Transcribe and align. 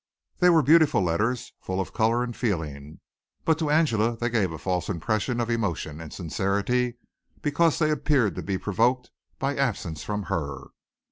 They 0.39 0.49
were 0.49 0.63
beautiful 0.63 1.03
letters, 1.03 1.53
full 1.61 1.79
of 1.79 1.93
color 1.93 2.23
and 2.23 2.35
feeling, 2.35 3.01
but 3.45 3.59
to 3.59 3.69
Angela 3.69 4.17
they 4.17 4.31
gave 4.31 4.51
a 4.51 4.57
false 4.57 4.89
impression 4.89 5.39
of 5.39 5.51
emotion 5.51 6.01
and 6.01 6.11
sincerity 6.11 6.97
because 7.43 7.77
they 7.77 7.91
appeared 7.91 8.33
to 8.33 8.41
be 8.41 8.57
provoked 8.57 9.11
by 9.37 9.55
absence 9.55 10.03
from 10.03 10.23
her. 10.23 10.69